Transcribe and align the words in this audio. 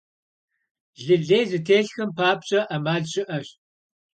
Лы 1.05 1.15
лей 1.27 1.45
зытелъхэм 1.51 2.09
папщӀэ 2.17 2.59
Ӏэмал 2.67 3.03
щыӀэщ. 3.11 3.47